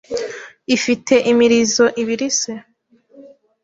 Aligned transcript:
ifite 0.75 1.13
imirizo 1.31 1.85
ibiri 2.01 2.27
se, 2.39 2.53